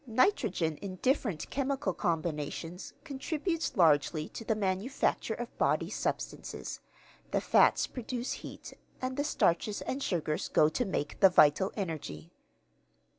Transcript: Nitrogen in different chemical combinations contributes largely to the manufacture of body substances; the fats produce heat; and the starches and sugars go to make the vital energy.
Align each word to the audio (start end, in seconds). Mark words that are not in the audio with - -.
Nitrogen 0.07 0.77
in 0.77 0.95
different 0.95 1.47
chemical 1.51 1.93
combinations 1.93 2.93
contributes 3.03 3.77
largely 3.77 4.27
to 4.29 4.43
the 4.43 4.55
manufacture 4.55 5.35
of 5.35 5.55
body 5.59 5.91
substances; 5.91 6.79
the 7.29 7.39
fats 7.39 7.85
produce 7.85 8.31
heat; 8.31 8.73
and 8.99 9.15
the 9.15 9.23
starches 9.23 9.81
and 9.83 10.01
sugars 10.01 10.47
go 10.47 10.69
to 10.69 10.85
make 10.85 11.19
the 11.19 11.29
vital 11.29 11.71
energy. 11.75 12.31